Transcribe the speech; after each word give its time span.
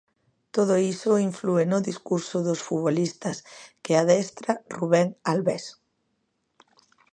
Todo 0.55 0.73
iso 0.93 1.21
inflúe 1.29 1.63
no 1.71 1.79
discurso 1.89 2.37
dos 2.47 2.63
futbolistas 2.67 3.37
que 3.83 3.93
adestra 4.01 4.51
Rubén 4.77 5.07
Albés. 5.31 5.65